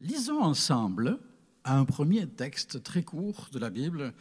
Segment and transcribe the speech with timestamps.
[0.00, 1.18] Lisons ensemble
[1.64, 4.12] un premier texte très court de la Bible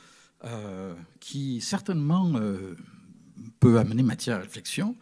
[0.44, 2.76] euh, qui certainement euh,
[3.60, 4.96] peut amener matière à réflexion.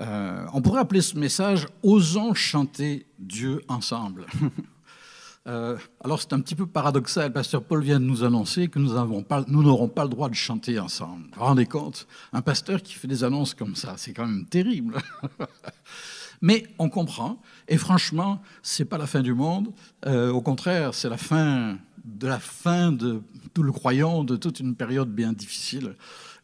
[0.00, 4.26] Euh, on pourrait appeler ce message Osons chanter Dieu ensemble.
[5.46, 7.32] alors c'est un petit peu paradoxal.
[7.32, 10.78] Pasteur Paul vient de nous annoncer que nous n'aurons pas, pas, le droit de chanter
[10.78, 11.24] ensemble.
[11.32, 12.06] Vous vous rendez compte?
[12.34, 14.98] Un pasteur qui fait des annonces comme ça, c'est quand même terrible.
[16.42, 19.72] Mais on comprend, et franchement, c'est pas la fin du monde.
[20.06, 23.22] Euh, au contraire, c'est la fin de la fin de
[23.54, 25.94] tout le croyant, de toute une période bien difficile.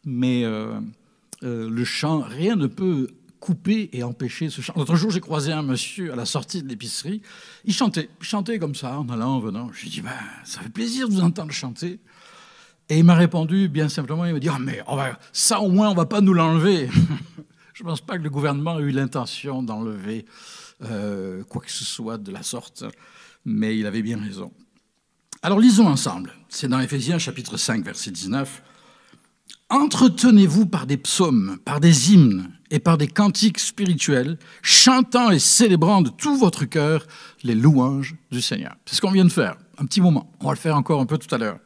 [0.05, 0.79] Mais euh,
[1.43, 3.09] euh, le chant, rien ne peut
[3.41, 4.73] couper et empêcher ce chant.
[4.77, 7.21] L'autre jour, j'ai croisé un monsieur à la sortie de l'épicerie.
[7.65, 9.69] Il chantait, il chantait comme ça, en allant, en venant.
[9.73, 10.11] Je lui ai dit, ben,
[10.43, 11.99] ça fait plaisir de vous entendre chanter.
[12.89, 14.81] Et il m'a répondu bien simplement, il m'a dit, ah, mais
[15.31, 16.89] ça au moins, on va pas nous l'enlever.
[17.79, 20.25] Je ne pense pas que le gouvernement ait eu l'intention d'enlever
[20.83, 22.83] euh, quoi que ce soit de la sorte,
[23.45, 24.51] mais il avait bien raison.
[25.43, 26.33] Alors lisons ensemble.
[26.49, 28.61] C'est dans Éphésiens chapitre 5, verset 19.
[29.69, 36.01] Entretenez-vous par des psaumes, par des hymnes et par des cantiques spirituels, chantant et célébrant
[36.01, 37.07] de tout votre cœur
[37.43, 38.75] les louanges du Seigneur.
[38.85, 40.29] C'est ce qu'on vient de faire, un petit moment.
[40.41, 41.59] On va le faire encore un peu tout à l'heure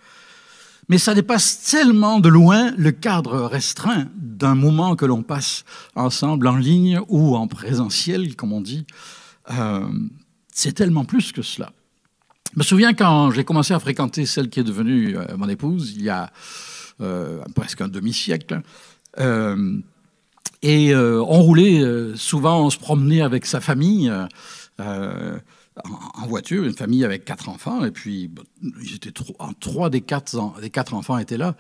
[0.90, 5.64] mais ça dépasse tellement de loin le cadre restreint d'un moment que l'on passe
[5.96, 8.86] ensemble en ligne ou en présentiel, comme on dit.
[9.52, 9.88] Euh,
[10.52, 11.72] c'est tellement plus que cela.
[12.54, 15.94] Je me souviens quand j'ai commencé à fréquenter celle qui est devenue euh, mon épouse,
[15.96, 16.32] il y a
[17.02, 18.62] euh, presque un demi-siècle.
[20.62, 21.82] et on roulait,
[22.16, 24.12] souvent on se promenait avec sa famille
[25.84, 28.32] en voiture, une famille avec quatre enfants, et puis
[28.82, 29.12] ils étaient
[29.60, 31.56] trois, des, quatre, enfants étaient là.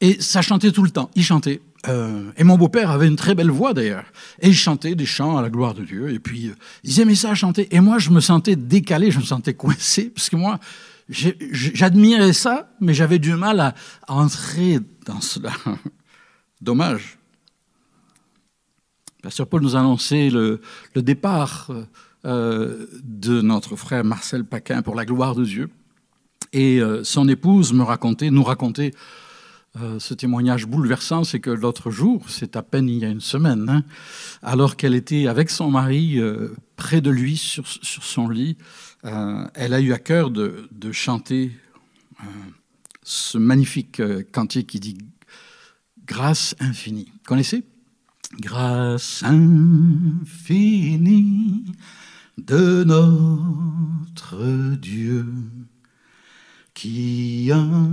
[0.00, 1.62] Et ça chantait tout le temps, ils chantaient.
[1.86, 4.06] Euh, et mon beau-père avait une très belle voix d'ailleurs.
[4.40, 6.10] Et il chantait des chants à la gloire de Dieu.
[6.10, 7.74] Et puis euh, ils aimaient ça chanter.
[7.74, 10.58] Et moi, je me sentais décalé, je me sentais coincé, parce que moi,
[11.08, 13.74] j'admirais ça, mais j'avais du mal à,
[14.08, 15.52] entrer dans cela.
[16.60, 17.18] Dommage.
[19.22, 20.60] Pasteur Paul nous a annoncé le,
[20.94, 21.70] le départ
[22.24, 25.70] euh, euh, de notre frère Marcel Paquin pour la gloire de Dieu.
[26.52, 28.92] Et euh, son épouse me racontait, nous racontait
[29.80, 33.20] euh, ce témoignage bouleversant, c'est que l'autre jour, c'est à peine il y a une
[33.20, 33.82] semaine, hein,
[34.42, 36.20] alors qu'elle était avec son mari
[36.76, 38.56] près de lui sur, son lit,
[39.02, 41.50] elle a eu à cœur de, de chanter
[43.02, 44.00] ce magnifique
[44.32, 44.98] cantique qui dit
[46.06, 47.10] Grâce infinie.
[47.26, 47.64] Connaissez
[48.38, 50.24] Grâce infinie
[52.38, 55.26] de notre Dieu
[56.74, 57.90] qui un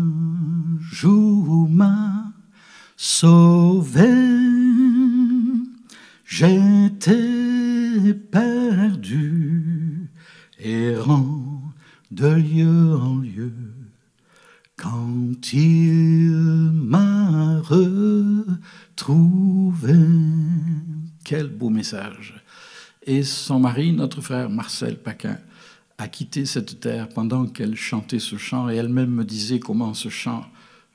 [0.80, 2.34] jour m'a
[2.98, 4.10] sauvé.
[6.26, 10.10] J'étais perdu,
[10.60, 11.62] errant
[12.10, 13.54] de lieu en lieu,
[14.76, 16.32] quand il
[16.74, 18.60] m'a retrouvé.
[21.24, 22.41] Quel beau message!
[23.04, 25.38] Et son mari, notre frère Marcel Paquin,
[25.98, 30.10] a quitté cette terre pendant qu'elle chantait ce chant et elle-même me disait comment ce
[30.10, 30.46] chant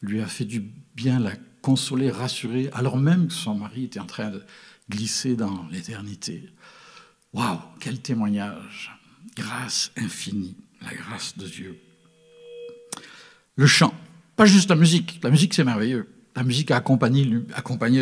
[0.03, 4.07] lui a fait du bien, la consoler, rassurer, alors même que son mari était en
[4.07, 4.43] train de
[4.89, 6.49] glisser dans l'éternité.
[7.33, 8.93] Waouh, quel témoignage
[9.37, 11.79] Grâce infinie, la grâce de Dieu.
[13.57, 13.95] Le chant,
[14.37, 16.09] pas juste la musique, la musique c'est merveilleux.
[16.37, 17.25] La musique a accompagné,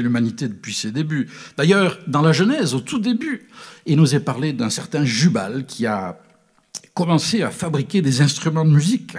[0.03, 1.28] l'humanité depuis ses débuts.
[1.56, 3.49] D'ailleurs, dans la Genèse, au tout début,
[3.87, 6.19] il nous est parlé d'un certain Jubal qui a
[6.95, 9.17] commencé à fabriquer des instruments de musique.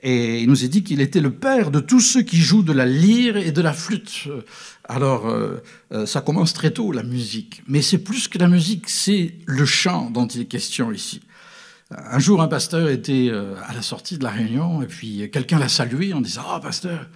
[0.00, 2.72] Et il nous est dit qu'il était le père de tous ceux qui jouent de
[2.72, 4.28] la lyre et de la flûte.
[4.84, 7.62] Alors, euh, euh, ça commence très tôt, la musique.
[7.66, 11.20] Mais c'est plus que la musique, c'est le chant dont il est question ici.
[11.90, 15.58] Un jour, un pasteur était euh, à la sortie de la réunion, et puis quelqu'un
[15.58, 17.08] l'a salué en disant Ah, oh, pasteur,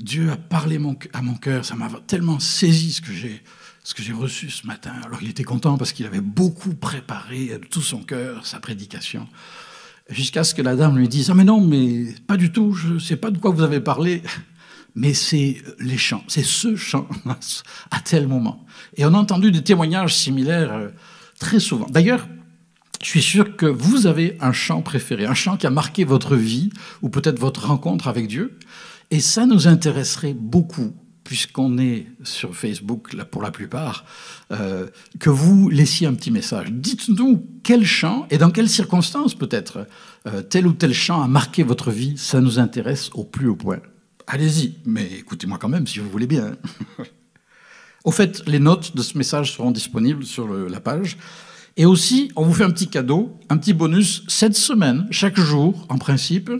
[0.00, 0.78] Dieu a parlé
[1.12, 3.42] à mon cœur, ça m'a tellement saisi ce que j'ai
[3.88, 4.92] ce que j'ai reçu ce matin.
[5.06, 9.26] Alors il était content parce qu'il avait beaucoup préparé de tout son cœur sa prédication.
[10.10, 12.94] Jusqu'à ce que la dame lui dise Ah, mais non, mais pas du tout, je
[12.94, 14.22] ne sais pas de quoi vous avez parlé.
[14.94, 17.08] Mais c'est les chants, c'est ce chant
[17.90, 18.66] à tel moment.
[18.96, 20.88] Et on a entendu des témoignages similaires euh,
[21.38, 21.86] très souvent.
[21.88, 22.26] D'ailleurs,
[23.02, 26.36] je suis sûr que vous avez un chant préféré, un chant qui a marqué votre
[26.36, 26.70] vie
[27.00, 28.58] ou peut-être votre rencontre avec Dieu.
[29.10, 30.92] Et ça nous intéresserait beaucoup,
[31.24, 34.04] puisqu'on est sur Facebook là, pour la plupart,
[34.52, 34.86] euh,
[35.18, 36.68] que vous laissiez un petit message.
[36.70, 39.86] Dites-nous quel chant et dans quelles circonstances peut-être
[40.26, 42.18] euh, tel ou tel chant a marqué votre vie.
[42.18, 43.80] Ça nous intéresse au plus haut point.
[44.26, 46.52] Allez-y, mais écoutez-moi quand même si vous voulez bien.
[48.04, 51.16] au fait, les notes de ce message seront disponibles sur la page.
[51.76, 54.24] Et aussi, on vous fait un petit cadeau, un petit bonus.
[54.26, 56.50] Cette semaine, chaque jour, en principe,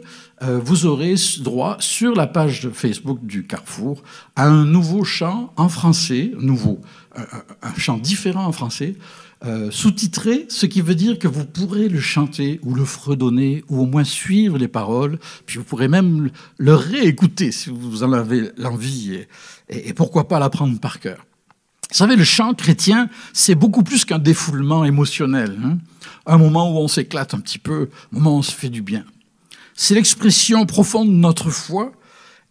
[0.42, 4.02] euh, vous aurez droit sur la page Facebook du Carrefour
[4.36, 6.80] à un nouveau chant en français, nouveau,
[7.16, 8.94] un, chant différent en français,
[9.44, 13.80] euh, sous-titré, ce qui veut dire que vous pourrez le chanter ou le fredonner ou
[13.82, 18.50] au moins suivre les paroles, puis vous pourrez même le réécouter si vous en avez
[18.56, 19.14] l'envie
[19.68, 21.24] et, et pourquoi pas l'apprendre par cœur.
[21.90, 25.58] Vous savez, le chant chrétien, c'est beaucoup plus qu'un défoulement émotionnel.
[25.64, 25.78] Hein.
[26.26, 28.82] un moment où on s'éclate un petit peu, un moment où on se fait du
[28.82, 29.04] bien.
[29.74, 31.92] C'est l'expression profonde de notre foi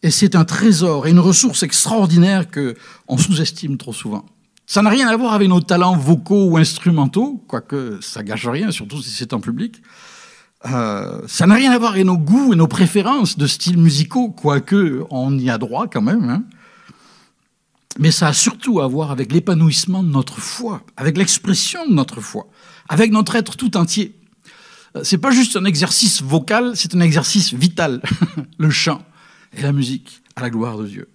[0.02, 2.76] et c'est un trésor et une ressource extraordinaire que
[3.08, 4.26] on sous-estime trop souvent.
[4.66, 8.72] Ça n'a rien à voir avec nos talents vocaux ou instrumentaux, quoique ça gâche rien,
[8.72, 9.82] surtout si c'est en public.
[10.66, 14.30] Euh, ça n'a rien à voir avec nos goûts et nos préférences de styles musicaux,
[14.30, 16.30] quoique on y a droit quand même.
[16.30, 16.44] Hein
[18.00, 22.22] mais ça a surtout à voir avec l'épanouissement de notre foi, avec l'expression de notre
[22.22, 22.48] foi,
[22.90, 24.16] avec notre être tout entier.
[24.96, 28.02] Euh, c'est pas juste un exercice vocal, c'est un exercice vital,
[28.58, 29.04] le chant
[29.58, 31.08] et la musique à la gloire de Dieu.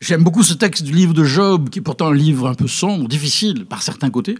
[0.00, 2.68] J'aime beaucoup ce texte du livre de Job, qui est pourtant un livre un peu
[2.68, 4.36] sombre, difficile par certains côtés.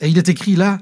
[0.00, 0.78] Et il est écrit là,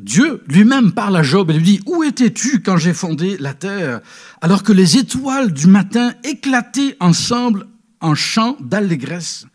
[0.00, 4.00] Dieu lui-même parle à Job et lui dit, Où étais-tu quand j'ai fondé la terre,
[4.40, 7.66] alors que les étoiles du matin éclataient ensemble
[8.02, 9.46] en chant d'allégresse,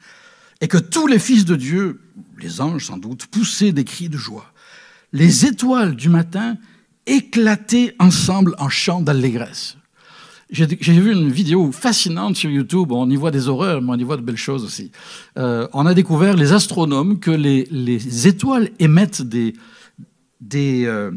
[0.62, 2.02] et que tous les fils de Dieu,
[2.40, 4.52] les anges sans doute, poussaient des cris de joie.
[5.14, 6.58] Les étoiles du matin
[7.06, 9.78] éclataient ensemble en chant d'allégresse.
[10.50, 14.04] J'ai vu une vidéo fascinante sur YouTube, on y voit des horreurs, mais on y
[14.04, 14.92] voit de belles choses aussi.
[15.38, 19.54] Euh, on a découvert, les astronomes, que les, les étoiles émettent des,
[20.40, 21.12] des, euh,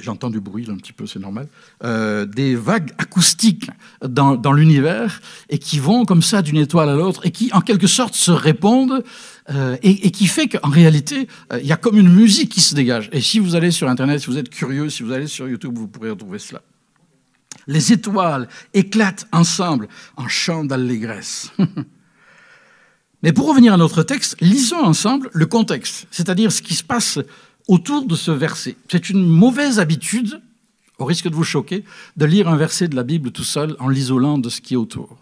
[0.00, 1.48] j'entends du bruit un petit peu, c'est normal,
[1.82, 3.70] euh, des vagues acoustiques
[4.02, 7.86] dans, l'univers et qui vont comme ça d'une étoile à l'autre et qui en quelque
[7.86, 9.02] sorte se répondent
[9.50, 12.60] euh, et, et, qui fait qu'en réalité, euh, il y a comme une musique qui
[12.60, 13.08] se dégage.
[13.12, 15.76] Et si vous allez sur Internet, si vous êtes curieux, si vous allez sur YouTube,
[15.76, 16.62] vous pourrez retrouver cela.
[17.66, 21.50] Les étoiles éclatent ensemble en chant d'allégresse.
[23.22, 27.18] Mais pour revenir à notre texte, lisons ensemble le contexte, c'est-à-dire ce qui se passe
[27.68, 28.76] autour de ce verset.
[28.90, 30.40] C'est une mauvaise habitude,
[30.98, 31.84] au risque de vous choquer,
[32.16, 34.78] de lire un verset de la Bible tout seul en l'isolant de ce qui est
[34.78, 35.18] autour.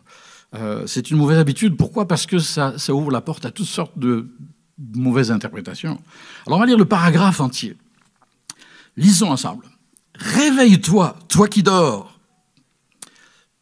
[0.55, 1.77] Euh, c'est une mauvaise habitude.
[1.77, 2.09] Pourquoi?
[2.09, 4.29] Parce que ça, ça, ouvre la porte à toutes sortes de
[4.95, 6.01] mauvaises interprétations.
[6.47, 7.77] Alors on va lire le paragraphe entier.
[8.97, 9.67] Lisons ensemble.
[10.15, 12.19] Réveille-toi, toi qui dors.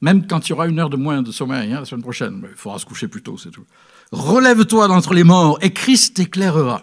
[0.01, 2.43] Même quand il y aura une heure de moins de sommeil hein, la semaine prochaine,
[2.49, 3.65] il faudra se coucher plus tôt, c'est tout.
[4.13, 6.83] Relève-toi d'entre les morts et Christ t'éclairera.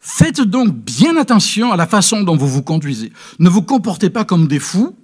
[0.00, 3.12] Faites donc bien attention à la façon dont vous vous conduisez.
[3.38, 4.96] Ne vous comportez pas comme des fous,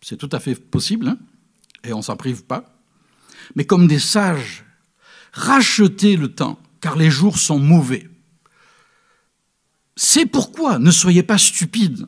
[0.00, 1.18] c'est tout à fait possible, hein,
[1.82, 2.76] et on s'en prive pas,
[3.56, 4.64] mais comme des sages.
[5.32, 8.08] Rachetez le temps, car les jours sont mauvais.
[9.96, 12.06] C'est pourquoi ne soyez pas stupides.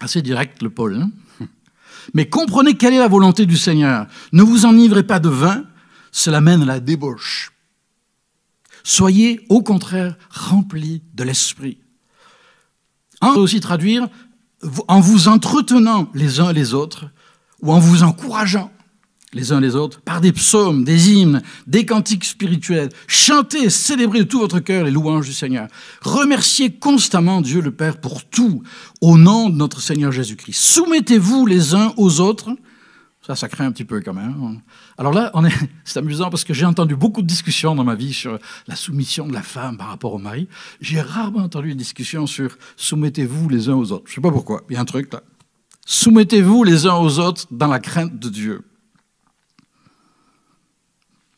[0.00, 0.96] Assez direct le Paul.
[0.96, 1.10] Hein
[2.14, 4.06] mais comprenez quelle est la volonté du Seigneur.
[4.32, 5.64] Ne vous enivrez pas de vin,
[6.10, 7.52] cela mène à la débauche.
[8.84, 11.78] Soyez au contraire remplis de l'Esprit.
[13.20, 14.08] On peut aussi traduire
[14.88, 17.06] en vous entretenant les uns les autres
[17.60, 18.70] ou en vous encourageant
[19.34, 22.90] les uns les autres par des psaumes, des hymnes, des cantiques spirituels.
[23.06, 25.68] Chantez, célébrez de tout votre cœur les louanges du Seigneur.
[26.02, 28.62] Remerciez constamment Dieu le Père pour tout
[29.00, 30.60] au nom de notre Seigneur Jésus-Christ.
[30.60, 32.50] Soumettez-vous les uns aux autres
[33.24, 34.60] ça, ça craint un petit peu quand même.
[34.98, 35.32] Alors là,
[35.84, 39.28] c'est amusant parce que j'ai entendu beaucoup de discussions dans ma vie sur la soumission
[39.28, 40.48] de la femme par rapport au mari.
[40.80, 44.04] J'ai rarement entendu une discussion sur soumettez-vous les uns aux autres.
[44.06, 44.62] Je ne sais pas pourquoi.
[44.68, 45.22] Il y a un truc là.
[45.86, 48.62] Soumettez-vous les uns aux autres dans la crainte de Dieu.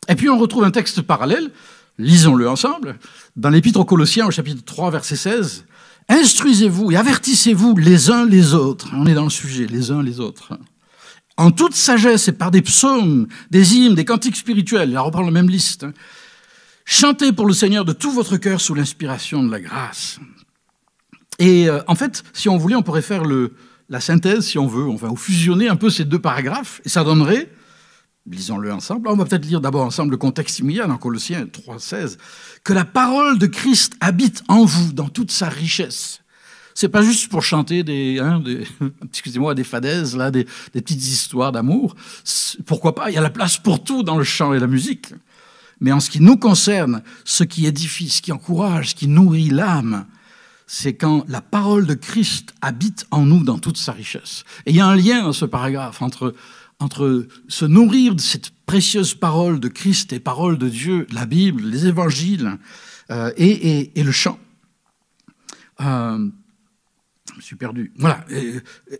[0.07, 1.51] Et puis on retrouve un texte parallèle,
[1.97, 2.99] lisons-le ensemble,
[3.35, 5.65] dans l'Épître aux Colossiens au chapitre 3, verset 16.
[6.09, 8.89] Instruisez-vous et avertissez-vous les uns les autres.
[8.93, 10.53] On est dans le sujet, les uns les autres
[11.37, 15.31] en toute sagesse et par des psaumes, des hymnes, des cantiques spirituels, il reprend la
[15.31, 15.83] même liste.
[15.83, 15.93] Hein.
[16.85, 20.19] Chantez pour le Seigneur de tout votre cœur sous l'inspiration de la grâce.
[21.39, 23.53] Et euh, en fait, si on voulait, on pourrait faire le,
[23.89, 27.51] la synthèse, si on veut, enfin, fusionner un peu ces deux paragraphes, et ça donnerait,
[28.29, 32.17] lisons-le ensemble, on va peut-être lire d'abord ensemble le contexte immédiat dans Colossiens 3.16,
[32.63, 36.21] que la parole de Christ habite en vous dans toute sa richesse
[36.75, 38.43] c'est pas juste pour chanter des, hein,
[39.05, 41.95] excusez-moi, des fadaises, là, des, petites histoires d'amour.
[42.65, 43.09] Pourquoi pas?
[43.09, 45.13] Il y a la place pour tout dans le chant et la musique.
[45.79, 49.49] Mais en ce qui nous concerne, ce qui édifie, ce qui encourage, ce qui nourrit
[49.49, 50.05] l'âme,
[50.67, 54.43] c'est quand la parole de Christ habite en nous dans toute sa richesse.
[54.65, 56.35] Et il y a un lien dans ce paragraphe entre,
[56.79, 61.63] entre se nourrir de cette précieuse parole de Christ et parole de Dieu, la Bible,
[61.63, 62.57] les évangiles,
[63.11, 64.39] euh, et, et, le chant.
[65.81, 66.27] Euh,
[67.37, 67.91] me suis perdu.
[67.97, 68.25] Voilà.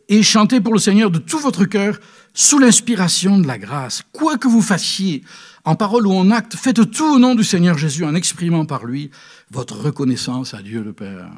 [0.07, 1.99] Et, chantez pour le Seigneur de tout votre cœur,
[2.33, 4.03] sous l'inspiration de la grâce.
[4.11, 5.23] Quoi que vous fassiez,
[5.63, 8.85] en parole ou en acte, faites tout au nom du Seigneur Jésus, en exprimant par
[8.85, 9.11] lui
[9.51, 11.29] votre reconnaissance à Dieu le Père.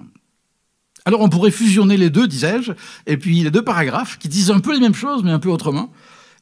[1.06, 2.74] Alors on pourrait fusionner les deux, disais-je,
[3.06, 5.50] et puis les deux paragraphes qui disent un peu les mêmes choses, mais un peu
[5.50, 5.92] autrement.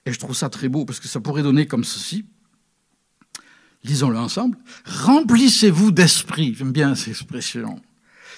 [0.06, 2.26] Et je trouve ça très beau, parce que ça pourrait donner comme ceci.
[3.84, 4.58] Lisons-le ensemble.
[4.86, 6.56] Remplissez-vous d'esprit.
[6.58, 7.80] J'aime bien cette expression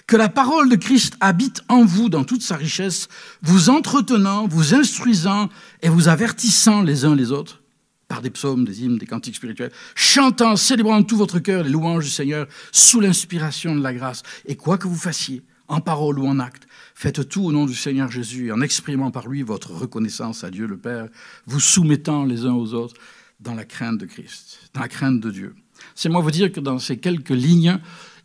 [0.08, 3.10] que la parole de Christ habite en vous dans toute sa richesse,
[3.42, 5.50] vous entretenant, vous instruisant
[5.82, 7.62] et vous avertissant les uns les autres
[8.08, 11.70] par des psaumes, des hymnes, des cantiques spirituels, chantant, célébrant de tout votre cœur les
[11.70, 14.24] louanges du Seigneur sous l'inspiration de la grâce.
[14.46, 17.76] Et quoi que vous fassiez, en parole ou en acte, faites tout au nom du
[17.76, 21.10] Seigneur Jésus, en exprimant par lui votre reconnaissance à Dieu le Père,
[21.48, 22.96] vous soumettant les uns aux autres
[23.42, 25.56] dans la crainte de Christ, dans la crainte de Dieu.
[25.94, 27.80] C'est moi vous dire que dans ces quelques lignes,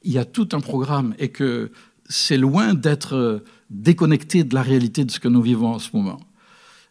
[0.04, 1.70] il y a tout un programme et que
[2.08, 6.20] c'est loin d'être déconnecté de la réalité de ce que nous vivons en ce moment.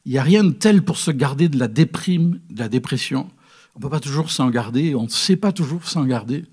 [0.05, 3.29] Il n'y a rien de tel pour se garder de la déprime, de la dépression.
[3.75, 6.45] On ne peut pas toujours s'en garder, on ne sait pas toujours s'en garder,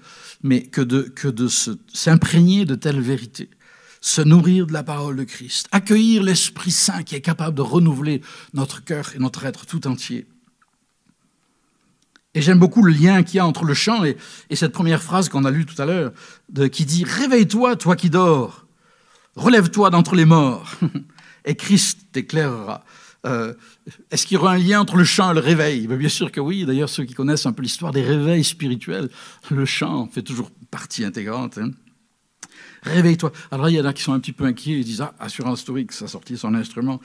[0.43, 3.51] mais que de, que de s'imprégner de telles vérités,
[4.01, 8.21] se nourrir de la parole de Christ, accueillir l'Esprit Saint qui est capable de renouveler
[8.53, 10.27] notre cœur et notre être tout entier.
[12.35, 14.17] Et j'aime beaucoup le lien qu'il y a entre le chant et,
[14.53, 16.13] cette première phrase qu'on a lue tout à l'heure,
[16.71, 18.67] qui dit Réveille-toi, toi qui dors,
[19.35, 20.71] relève-toi d'entre les morts,
[21.45, 22.85] et Christ t'éclairera.
[23.27, 23.55] Euh,
[24.11, 25.87] est-ce qu'il y aura un lien entre le chant et le réveil?
[25.87, 26.65] Bien sûr que oui.
[26.65, 29.09] D'ailleurs, ceux qui connaissent un peu l'histoire des réveils spirituels,
[29.51, 31.59] le chant fait toujours partie intégrante.
[31.59, 31.73] Hein.
[32.83, 33.33] Réveille-toi.
[33.51, 34.79] Alors, il y en a qui sont un petit peu inquiets.
[34.79, 37.01] Ils disent Ah, Assurance Historique, ça a sorti son instrument.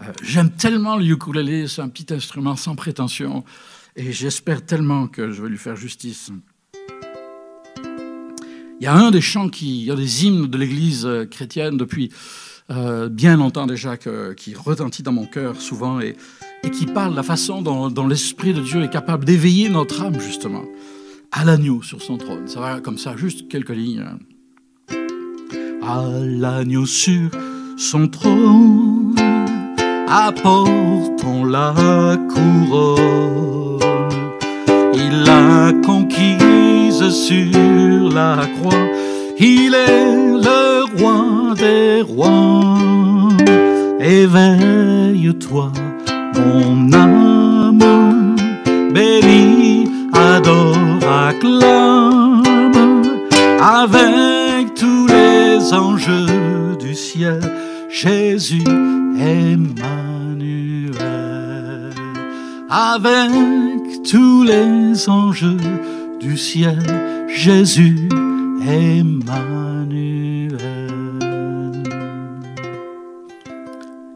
[0.00, 3.44] Euh, j'aime tellement le ukulélé, c'est un petit instrument sans prétention.
[3.96, 6.30] Et j'espère tellement que je vais lui faire justice.
[8.78, 11.78] Il y a un des chants, qui, il y a des hymnes de l'Église chrétienne
[11.78, 12.10] depuis
[12.70, 16.16] euh, bien longtemps déjà qui retentit dans mon cœur souvent et,
[16.72, 20.64] qui parle de la façon dont l'Esprit de Dieu est capable d'éveiller notre âme justement
[21.30, 22.48] à l'agneau sur son trône.
[22.48, 24.04] Ça va comme ça, juste quelques lignes.
[25.82, 27.30] À l'agneau sur
[27.76, 29.05] son trône,
[30.08, 31.74] apportons la
[32.28, 33.36] couronne
[34.94, 38.86] il l'a conquise sur la croix.
[39.38, 42.78] Il est le roi des rois.
[44.00, 45.72] Éveille-toi,
[46.36, 48.36] mon âme,
[48.92, 50.76] bénis, adore,
[51.28, 52.42] acclame,
[53.60, 56.10] avec tous les anges
[56.78, 57.40] du ciel,
[57.88, 58.64] Jésus
[59.18, 60.92] Emmanuel.
[62.68, 63.30] Avec
[64.08, 65.46] tous les anges
[66.20, 66.82] du ciel,
[67.28, 68.08] Jésus
[68.60, 69.56] Emmanuel.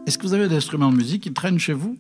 [0.07, 1.97] Est-ce que vous avez des instruments de musique qui traînent chez vous?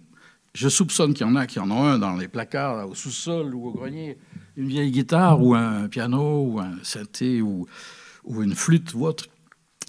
[0.54, 3.54] Je soupçonne qu'il y en a qui en ont un dans les placards, au sous-sol
[3.54, 4.18] ou au grenier.
[4.56, 7.66] Une vieille guitare ou un piano ou un synthé ou,
[8.24, 9.26] ou une flûte ou autre.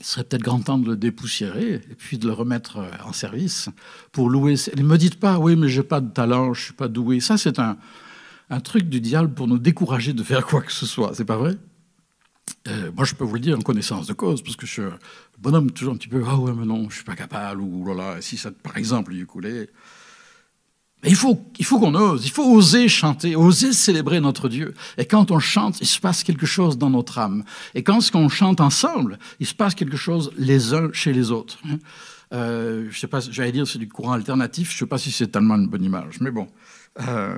[0.02, 3.14] Il serait peut-être grand temps de le dépoussiérer et puis de le remettre euh, en
[3.14, 3.70] service
[4.12, 4.56] pour louer.
[4.76, 7.20] Ne me dites pas, oui, mais j'ai pas de talent, je suis pas doué.
[7.20, 7.78] Ça, c'est un,
[8.64, 11.12] truc du diable pour nous décourager de faire quoi que ce soit.
[11.14, 11.56] C'est pas vrai?
[12.68, 14.82] Euh, Moi, je peux vous le dire en connaissance de cause, parce que je suis
[14.82, 14.98] un
[15.38, 18.22] bonhomme toujours un petit peu, ah ouais, mais non, je suis pas capable, ou voilà,
[18.22, 19.70] si ça, par exemple, le ukulélé.
[21.04, 24.76] Mais il faut, il faut qu'on ose, il faut oser chanter, oser célébrer notre Dieu.
[24.98, 27.44] Et quand on chante, il se passe quelque chose dans notre âme.
[27.74, 31.58] Et quand qu'on chante ensemble, il se passe quelque chose les uns chez les autres.
[31.66, 31.80] Hein.
[32.34, 34.72] Euh, je sais pas, j'allais dire c'est du courant alternatif.
[34.72, 36.48] Je sais pas si c'est tellement une bonne image, mais bon.
[37.00, 37.36] Euh,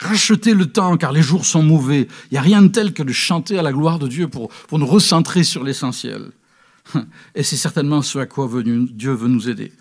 [0.00, 2.08] racheter le temps car les jours sont mauvais.
[2.30, 4.48] Il n'y a rien de tel que de chanter à la gloire de Dieu pour,
[4.48, 6.30] pour nous recentrer sur l'essentiel.
[7.34, 9.72] Et c'est certainement ce à quoi Dieu veut nous aider.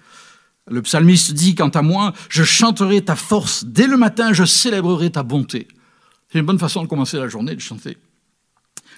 [0.68, 3.66] Le psalmiste dit, quant à moi, je chanterai ta force.
[3.66, 5.68] Dès le matin, je célébrerai ta bonté.
[6.32, 7.98] C'est une bonne façon de commencer la journée, de chanter.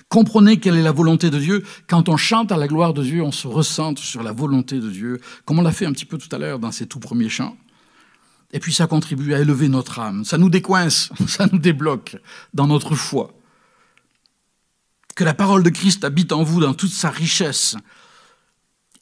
[0.09, 1.63] Comprenez quelle est la volonté de Dieu.
[1.87, 4.89] Quand on chante à la gloire de Dieu, on se ressente sur la volonté de
[4.89, 7.29] Dieu, comme on l'a fait un petit peu tout à l'heure dans ces tout premiers
[7.29, 7.57] chants.
[8.51, 10.23] Et puis ça contribue à élever notre âme.
[10.23, 12.15] Ça nous décoince, ça nous débloque
[12.53, 13.33] dans notre foi.
[15.15, 17.75] Que la parole de Christ habite en vous dans toute sa richesse.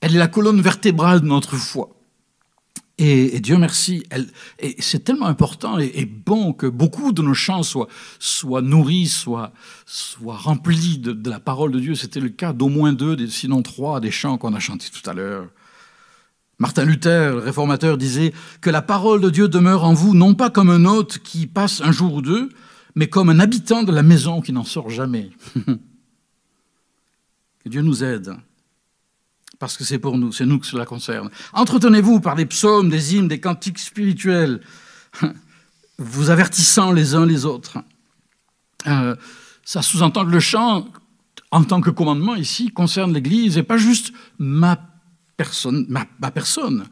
[0.02, 1.96] Elle est la colonne vertébrale de notre foi.
[2.98, 4.06] Et, Dieu merci,
[4.80, 9.52] c'est tellement important et, bon que beaucoup de nos chants soient, nourris, soient,
[10.26, 11.96] remplis de, de, la parole de Dieu.
[11.96, 15.14] C'était le cas d'au moins deux, sinon trois des chants qu'on a chantés tout à
[15.14, 15.50] l'heure.
[16.58, 20.50] Martin Luther, le réformateur, disait que la parole de Dieu demeure en vous non pas
[20.50, 22.48] comme un hôte qui passe un jour ou deux,
[22.96, 25.32] mais comme un habitant de la maison qui n'en sort jamais.
[25.66, 28.38] que Dieu nous aide
[29.60, 31.30] parce que c'est pour nous, c'est nous que cela concerne.
[31.54, 34.62] Entretenez-vous par des psaumes, des hymnes, des cantiques spirituels,
[35.98, 37.78] vous avertissant les uns les autres.
[38.88, 39.16] Euh,
[39.64, 40.88] ça sous-entend le chant,
[41.52, 44.78] en tant que commandement ici, concerne l'Église et pas juste ma
[45.38, 45.86] personne.
[45.90, 46.86] Ma, personne.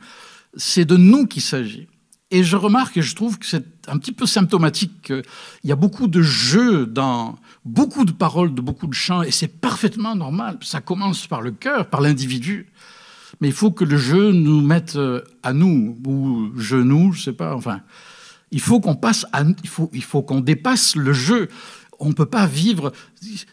[0.56, 1.88] C'est de nous qu'il s'agit.
[2.34, 5.24] Et je remarque et je trouve que c'est un petit peu symptomatique qu'il
[5.66, 9.48] y a beaucoup de jeux dans beaucoup de paroles, de beaucoup de chants, et c'est
[9.48, 10.58] parfaitement normal.
[10.64, 12.66] Ça commence par le cœur, par l'individu.
[13.40, 17.34] Mais il faut que le jeu nous mette euh, à nous, ou genoux, je sais
[17.34, 17.82] pas, enfin.
[18.50, 19.28] Il faut qu'on passe
[19.64, 21.50] il faut, il faut qu'on dépasse le jeu
[22.00, 22.92] on ne peut pas vivre.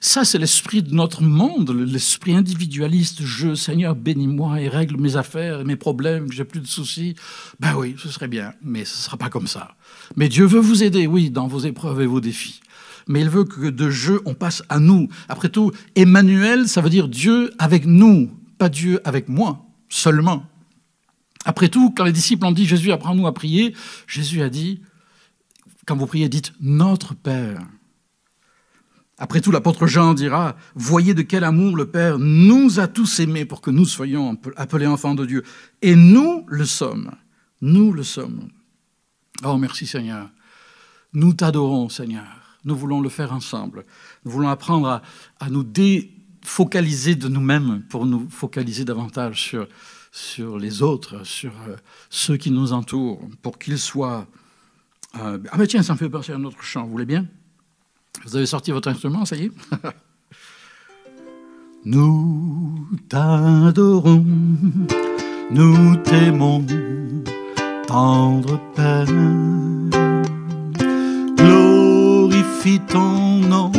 [0.00, 3.22] Ça, c'est l'esprit de notre monde, l'esprit individualiste.
[3.22, 7.14] Je, Seigneur, bénis-moi et règle mes affaires, mes problèmes, j'ai plus de soucis.
[7.60, 9.74] Ben oui, ce serait bien, mais ce ne sera pas comme ça.
[10.16, 12.60] Mais Dieu veut vous aider, oui, dans vos épreuves et vos défis.
[13.06, 15.08] Mais il veut que de jeu, on passe à nous.
[15.28, 20.44] Après tout, Emmanuel, ça veut dire Dieu avec nous, pas Dieu avec moi seulement.
[21.44, 23.74] Après tout, quand les disciples ont dit Jésus, apprends-nous à prier,
[24.06, 24.82] Jésus a dit,
[25.86, 27.62] quand vous priez, dites Notre Père.
[29.22, 33.44] Après tout, l'apôtre Jean dira, Voyez de quel amour le Père nous a tous aimés
[33.44, 35.44] pour que nous soyons appelés enfants de Dieu.
[35.82, 37.10] Et nous le sommes.
[37.60, 38.48] Nous le sommes.
[39.44, 40.30] Oh, merci Seigneur.
[41.12, 42.24] Nous t'adorons, Seigneur.
[42.64, 43.84] Nous voulons le faire ensemble.
[44.24, 45.02] Nous voulons apprendre à,
[45.38, 49.68] à nous défocaliser de nous-mêmes pour nous focaliser davantage sur,
[50.12, 51.76] sur les autres, sur euh,
[52.08, 54.26] ceux qui nous entourent, pour qu'ils soient...
[55.16, 57.26] Euh, ah ben tiens, ça me fait penser à un autre chant, vous voulez bien?
[58.24, 59.52] Vous avez sorti votre instrument, ça y est
[61.84, 64.24] Nous t'adorons,
[65.50, 66.64] nous t'aimons,
[67.86, 69.06] tendre Père.
[71.36, 73.72] Glorifie ton nom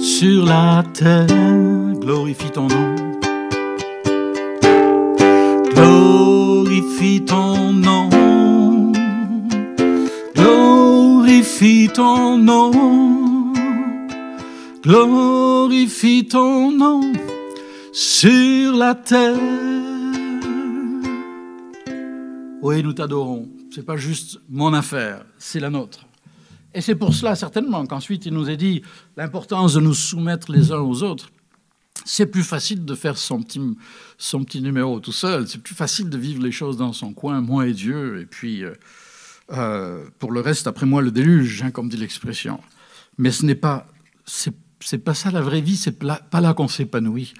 [0.00, 1.28] sur la terre,
[2.00, 2.96] glorifie ton nom.
[5.72, 8.08] Glorifie ton nom,
[10.34, 13.15] glorifie ton nom
[14.86, 17.12] glorifie ton nom
[17.92, 19.36] sur la terre.
[22.62, 23.48] Oui, nous t'adorons.
[23.74, 26.06] C'est pas juste mon affaire, c'est la nôtre.
[26.72, 28.82] Et c'est pour cela, certainement, qu'ensuite il nous est dit
[29.16, 31.30] l'importance de nous soumettre les uns aux autres.
[32.04, 33.60] C'est plus facile de faire son petit,
[34.18, 35.48] son petit numéro tout seul.
[35.48, 38.20] C'est plus facile de vivre les choses dans son coin, moi et Dieu.
[38.20, 38.74] Et puis, euh,
[39.50, 42.60] euh, pour le reste, après moi, le déluge, hein, comme dit l'expression.
[43.18, 43.88] Mais ce n'est pas,
[44.80, 47.34] c'est pas ça la vraie vie, c'est pas là qu'on s'épanouit.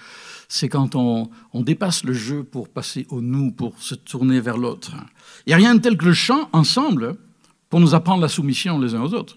[0.48, 4.92] C'est quand on, dépasse le jeu pour passer au nous, pour se tourner vers l'autre.
[5.46, 7.16] Il n'y a rien de tel que le chant ensemble
[7.68, 9.36] pour nous apprendre la soumission les uns aux autres.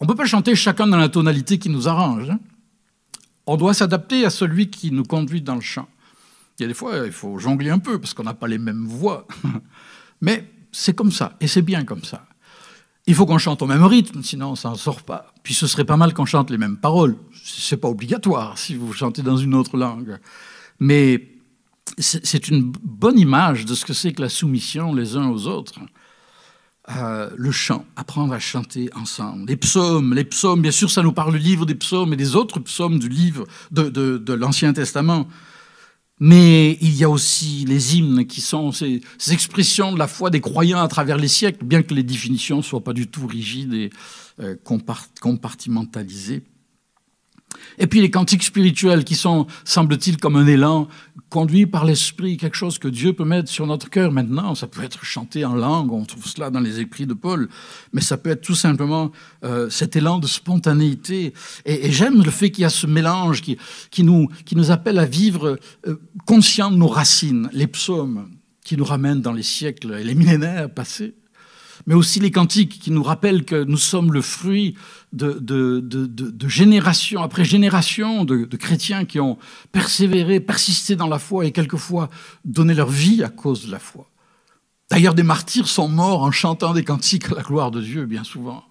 [0.00, 2.30] On ne peut pas chanter chacun dans la tonalité qui nous arrange.
[2.30, 2.40] Hein.
[3.46, 5.88] On doit s'adapter à celui qui nous conduit dans le chant.
[6.58, 8.58] Il y a des fois, il faut jongler un peu parce qu'on n'a pas les
[8.58, 9.26] mêmes voix.
[10.20, 12.26] Mais c'est comme ça, et c'est bien comme ça.
[13.10, 15.34] Il faut qu'on chante au même rythme, sinon on s'en sort pas.
[15.42, 17.16] Puis ce serait pas mal qu'on chante les mêmes paroles.
[17.42, 20.20] C'est pas obligatoire si vous chantez dans une autre langue.
[20.78, 21.26] Mais
[21.98, 25.80] c'est une bonne image de ce que c'est que la soumission les uns aux autres.
[26.96, 29.48] Euh, le chant, apprendre à chanter ensemble.
[29.48, 32.36] Les psaumes, les psaumes, bien sûr, ça nous parle du livre des psaumes et des
[32.36, 35.26] autres psaumes du livre de l'Ancien Testament.
[36.20, 40.42] Mais il y a aussi les hymnes qui sont ces, expressions de la foi des
[40.42, 43.72] croyants à travers les siècles, bien que les définitions ne soient pas du tout rigides
[43.72, 43.90] et
[44.40, 44.54] euh,
[45.18, 46.42] compartimentalisées.
[47.78, 50.88] Et puis les cantiques spirituels qui sont, semble-t-il, comme un élan
[51.28, 54.54] conduit par l'esprit, quelque chose que Dieu peut mettre sur notre cœur maintenant.
[54.54, 57.48] Ça peut être chanté en langue, on trouve cela dans les écrits de Paul,
[57.92, 59.12] mais ça peut être tout simplement
[59.44, 61.32] euh, cet élan de spontanéité.
[61.64, 65.96] Et, j'aime le fait qu'il y a ce mélange qui, nous appelle à vivre euh,
[66.26, 68.28] conscient de nos racines, les psaumes
[68.64, 71.14] qui nous ramènent dans les siècles et les millénaires passés
[71.86, 74.74] mais aussi les cantiques qui nous rappellent que nous sommes le fruit
[75.12, 75.82] de,
[76.46, 79.38] génération après génération de, chrétiens qui ont
[79.72, 82.10] persévéré, persisté dans la foi et quelquefois
[82.44, 84.08] donné leur vie à cause de la foi.
[84.90, 88.24] D'ailleurs, des martyrs sont morts en chantant des cantiques à la gloire de Dieu, bien
[88.24, 88.64] souvent.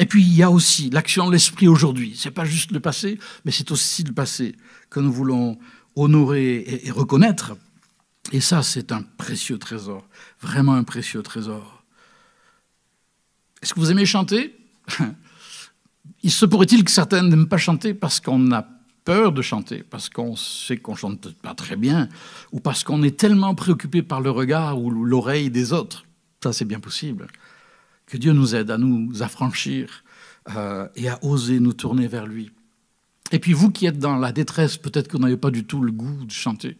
[0.00, 2.14] Et puis, il y a aussi l'action de l'esprit aujourd'hui.
[2.16, 4.56] Ce n'est pas juste le passé, mais c'est aussi le passé
[4.90, 5.58] que nous voulons
[5.96, 7.56] honorer et reconnaître
[8.32, 10.06] et ça, c'est un précieux trésor,
[10.40, 11.82] vraiment un précieux trésor.
[13.62, 14.56] Est-ce que vous aimez chanter?
[16.22, 18.66] Il se pourrait-il que certains n'aiment pas chanter parce qu'on a
[19.04, 22.08] peur de chanter, parce qu'on sait qu'on chante pas très bien,
[22.52, 26.04] ou parce qu'on est tellement préoccupé par le regard ou l'oreille des autres?
[26.42, 27.28] Ça, c'est bien possible.
[28.06, 30.04] Que Dieu nous aide à nous affranchir
[30.54, 32.50] euh, et à oser nous tourner vers lui.
[33.32, 35.82] Et puis vous qui êtes dans la détresse, peut-être que vous n'avez pas du tout
[35.82, 36.76] le goût de chanter.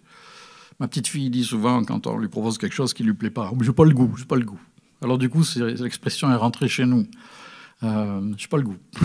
[0.81, 3.51] Ma petite fille dit souvent, quand on lui propose quelque chose qui lui plaît pas,
[3.61, 4.61] je n'ai pas le goût, je pas le goût.
[5.03, 7.07] Alors du coup, l'expression est rentrée chez nous.
[7.83, 8.77] Euh, je n'ai pas le goût.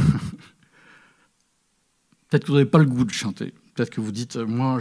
[2.29, 3.53] Peut-être que vous n'avez pas le goût de chanter.
[3.73, 4.79] Peut-être que vous dites, moi,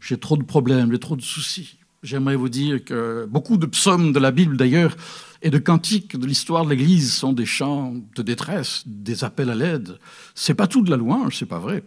[0.00, 1.78] j'ai trop de problèmes, j'ai trop de soucis.
[2.02, 4.96] J'aimerais vous dire que beaucoup de psaumes de la Bible, d'ailleurs,
[5.42, 9.54] et de cantiques de l'histoire de l'Église sont des chants de détresse, des appels à
[9.54, 9.98] l'aide.
[10.34, 11.82] C'est pas tout de la louange, c'est pas vrai.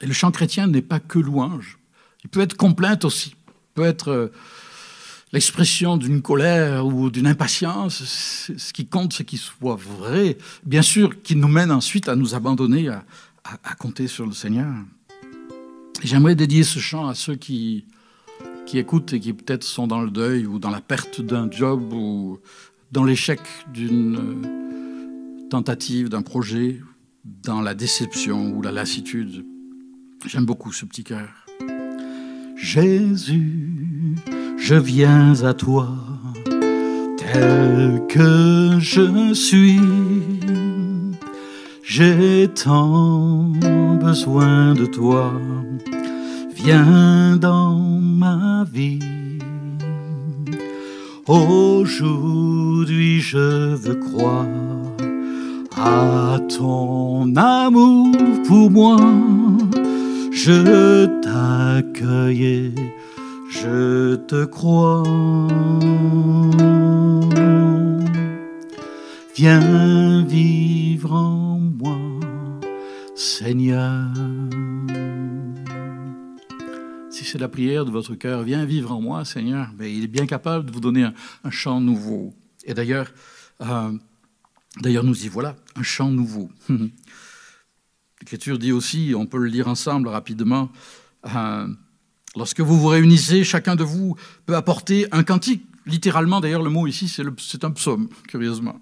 [0.00, 1.78] Et le chant chrétien n'est pas que louange.
[2.26, 3.36] Il peut être complainte aussi.
[3.36, 4.32] Il peut être euh,
[5.32, 8.02] l'expression d'une colère ou d'une impatience.
[8.56, 10.36] Ce qui compte, c'est qu'il soit vrai.
[10.64, 14.74] Bien sûr, qu'il nous mène ensuite à nous abandonner, à, compter sur le Seigneur.
[16.02, 17.84] J'aimerais dédier ce chant à ceux qui,
[18.66, 21.92] qui écoutent et qui peut-être sont dans le deuil ou dans la perte d'un job
[21.92, 22.40] ou
[22.90, 23.38] dans l'échec
[23.72, 26.80] d'une euh, tentative, d'un projet,
[27.24, 29.46] dans la déception ou la lassitude.
[30.26, 31.45] J'aime beaucoup ce petit cœur.
[32.56, 34.16] Jésus,
[34.58, 35.88] je viens à toi
[37.18, 39.80] tel que je suis.
[41.82, 43.52] J'ai tant
[44.00, 45.32] besoin de toi
[46.66, 48.98] viens dans ma vie.
[51.26, 54.46] Aujourd'hui je veux croire
[55.76, 58.16] à ton amour
[58.46, 58.96] pour moi.
[60.36, 62.74] Je t'accueille,
[63.50, 65.02] je te crois.
[69.34, 71.98] Viens vivre en moi,
[73.14, 74.04] Seigneur
[77.26, 80.26] c'est la prière de votre cœur, viens vivre en moi, Seigneur, mais il est bien
[80.26, 81.08] capable de vous donner
[81.44, 82.32] un, chant nouveau.
[82.64, 83.12] Et d'ailleurs,
[83.62, 83.92] euh,
[84.80, 86.50] d'ailleurs, nous y voilà, un chant nouveau.
[88.26, 90.72] L'Écriture dit aussi, on peut le lire ensemble rapidement,
[91.32, 91.68] euh,
[92.34, 95.64] lorsque vous vous réunissez, chacun de vous peut apporter un cantique.
[95.86, 98.80] Littéralement, d'ailleurs, le mot ici, c'est un psaume, curieusement.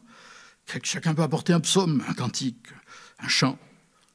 [0.82, 2.68] Chacun peut apporter un psaume, un cantique,
[3.18, 3.58] un chant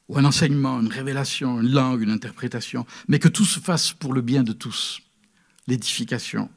[0.08, 4.14] ou un enseignement, une révélation, une langue, une interprétation, mais que tout se fasse pour
[4.14, 5.00] le bien de tous.
[5.68, 6.50] L'édification.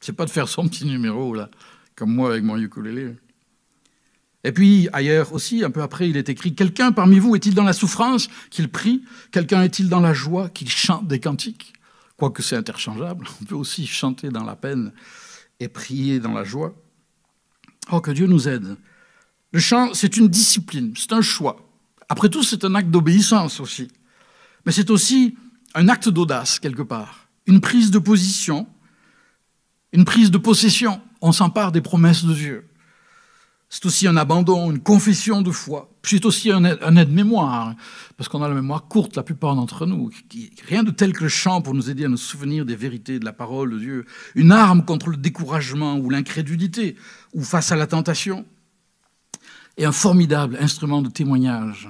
[0.00, 1.48] C'est pas de faire son petit numéro, là,
[1.96, 3.16] comme moi avec mon ukulélé.
[4.48, 7.64] Et puis, ailleurs aussi, un peu après, il est écrit Quelqu'un parmi vous est-il dans
[7.64, 9.04] la souffrance qu'il prie?
[9.30, 11.74] Quelqu'un est-il dans la joie qu'il chante des cantiques?
[12.16, 14.94] Quoique c'est interchangeable, on peut aussi chanter dans la peine
[15.60, 16.74] et prier dans la joie.
[17.92, 18.78] Oh, que Dieu nous aide.
[19.52, 21.68] Le chant, c'est une discipline, c'est un choix.
[22.08, 23.88] Après tout, c'est un acte d'obéissance aussi.
[24.64, 25.36] Mais c'est aussi
[25.74, 27.28] un acte d'audace, quelque part.
[27.44, 28.66] Une prise de position,
[29.92, 31.02] une prise de possession.
[31.20, 32.67] On s'empare des promesses de Dieu.
[33.70, 35.90] C'est aussi un abandon, une confession de foi.
[36.02, 37.74] C'est aussi un aide-mémoire,
[38.16, 40.10] parce qu'on a la mémoire courte, la plupart d'entre nous.
[40.66, 43.26] Rien de tel que le chant pour nous aider à nous souvenir des vérités de
[43.26, 44.06] la parole de Dieu.
[44.34, 46.96] Une arme contre le découragement ou l'incrédulité,
[47.34, 48.46] ou face à la tentation
[49.76, 51.88] et un formidable instrument de témoignage.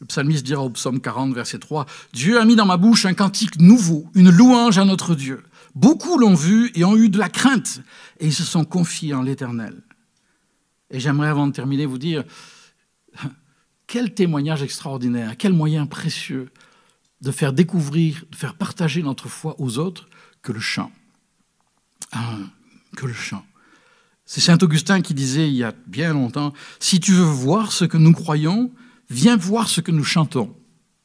[0.00, 3.14] Le psalmiste dira au psaume 40, verset 3, Dieu a mis dans ma bouche un
[3.14, 5.44] cantique nouveau, une louange à notre Dieu.
[5.74, 7.82] Beaucoup l'ont vu et ont eu de la crainte,
[8.18, 9.82] et ils se sont confiés en l'Éternel.
[10.92, 12.22] Et j'aimerais, avant de terminer, vous dire,
[13.86, 16.50] quel témoignage extraordinaire, quel moyen précieux
[17.22, 20.08] de faire découvrir, de faire partager notre foi aux autres
[20.42, 20.92] que le chant.
[22.12, 22.36] Ah,
[22.96, 23.44] que le chant.
[24.26, 27.84] C'est Saint Augustin qui disait il y a bien longtemps, si tu veux voir ce
[27.84, 28.70] que nous croyons,
[29.08, 30.54] viens voir ce que nous chantons.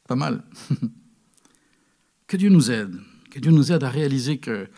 [0.06, 0.44] Pas mal.
[2.26, 2.94] que Dieu nous aide,
[3.30, 4.68] que Dieu nous aide à réaliser que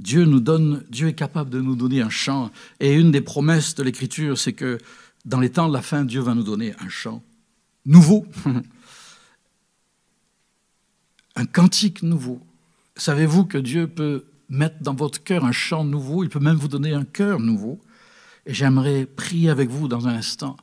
[0.00, 2.50] Dieu nous donne, Dieu est capable de nous donner un chant.
[2.80, 4.78] Et une des promesses de l'Écriture, c'est que
[5.26, 7.22] dans les temps de la fin, Dieu va nous donner un chant
[7.84, 8.26] nouveau,
[11.36, 12.40] un cantique nouveau.
[12.96, 16.68] Savez-vous que Dieu peut mettre dans votre cœur un chant nouveau, il peut même vous
[16.68, 17.78] donner un cœur nouveau.
[18.46, 20.56] Et j'aimerais prier avec vous dans un instant.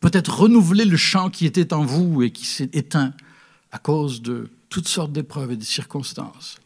[0.00, 3.12] Peut-être renouveler le chant qui était en vous et qui s'est éteint
[3.70, 6.59] à cause de toutes sortes d'épreuves et de circonstances.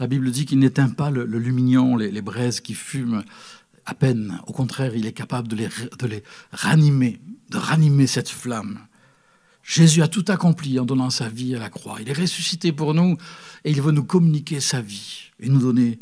[0.00, 3.22] La Bible dit qu'il n'éteint pas le, lumignon, les, braises qui fument
[3.86, 4.40] à peine.
[4.46, 8.80] Au contraire, il est capable de les, de les ranimer, de ranimer cette flamme.
[9.62, 11.98] Jésus a tout accompli en donnant sa vie à la croix.
[12.00, 13.16] Il est ressuscité pour nous
[13.64, 15.98] et il veut nous communiquer sa vie et nous donner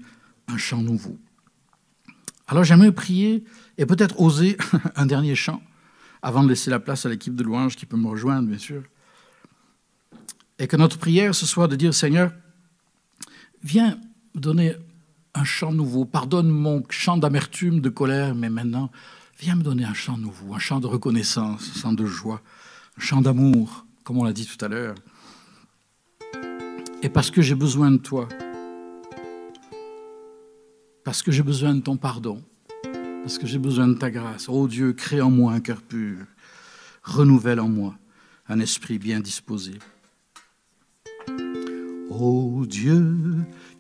[0.49, 1.19] un chant nouveau.
[2.49, 3.45] Alors j'aimerais prier
[3.79, 4.57] et peut-être oser
[4.97, 5.63] un dernier chant
[6.23, 8.83] avant de laisser la place à l'équipe de louange qui peut me rejoindre, bien sûr.
[10.59, 12.33] Et que notre prière, ce soit de dire, Seigneur,
[13.63, 13.99] viens
[14.35, 14.75] me donner
[15.35, 16.05] un chant nouveau.
[16.05, 18.91] Pardonne mon chant d'amertume, de colère, mais maintenant,
[19.39, 22.43] viens me donner un chant nouveau, un chant de reconnaissance, un chant de joie,
[22.99, 24.95] un chant d'amour, comme on l'a dit tout à l'heure.
[27.03, 28.29] Et parce que j'ai besoin de toi,
[31.05, 32.43] parce que j'ai besoin de ton pardon,
[33.23, 34.49] parce que j'ai besoin de ta grâce.
[34.49, 36.19] Oh Dieu, crée en moi un cœur pur,
[37.03, 37.97] renouvelle en moi
[38.49, 39.79] un esprit bien disposé.
[42.21, 43.17] Oh Dieu,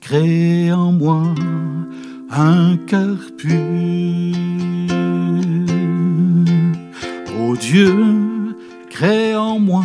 [0.00, 1.34] crée en moi
[2.30, 3.52] un cœur pur.
[7.38, 7.94] Oh Dieu,
[8.88, 9.84] crée en moi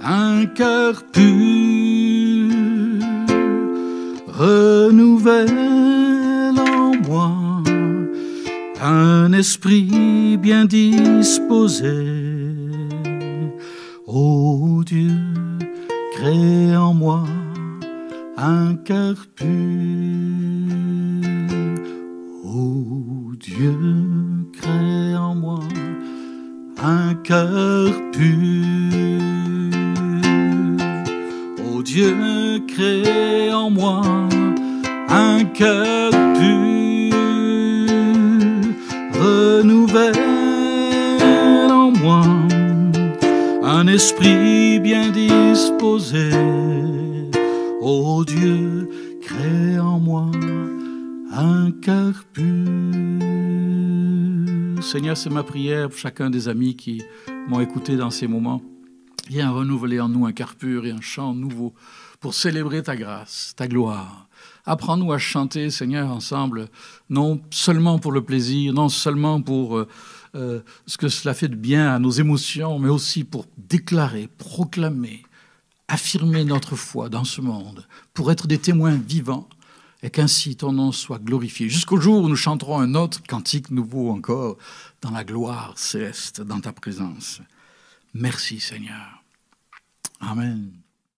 [0.00, 2.54] un cœur pur.
[4.28, 5.50] Renouvelle
[6.58, 7.32] en moi
[8.80, 12.04] un esprit bien disposé.
[14.06, 15.10] Oh Dieu,
[16.18, 17.24] crée en moi
[18.36, 19.46] un cœur pur.
[22.44, 23.78] Oh Dieu,
[24.52, 25.60] crée en moi
[26.82, 28.66] un cœur pur.
[31.64, 32.16] Oh Dieu,
[32.66, 34.02] crée en moi
[35.08, 37.14] un cœur pur.
[39.20, 40.14] Renouvelle
[41.70, 42.37] en moi
[43.78, 46.30] un esprit bien disposé.
[47.80, 48.90] Oh Dieu,
[49.22, 50.32] crée en moi
[51.30, 52.66] un cœur pur.
[54.82, 57.04] Seigneur, c'est ma prière pour chacun des amis qui
[57.46, 58.60] m'ont écouté dans ces moments.
[59.28, 61.72] Viens renouveler en nous un cœur pur et un chant nouveau
[62.18, 64.28] pour célébrer ta grâce, ta gloire.
[64.64, 66.68] Apprends-nous à chanter, Seigneur, ensemble,
[67.10, 69.88] non seulement pour le plaisir, non seulement pour euh,
[70.38, 75.24] euh, ce que cela fait de bien à nos émotions, mais aussi pour déclarer, proclamer,
[75.88, 79.48] affirmer notre foi dans ce monde, pour être des témoins vivants
[80.02, 84.10] et qu'ainsi ton nom soit glorifié, jusqu'au jour où nous chanterons un autre cantique nouveau
[84.10, 84.56] encore
[85.02, 87.40] dans la gloire céleste, dans ta présence.
[88.14, 89.22] Merci Seigneur.
[90.20, 90.87] Amen.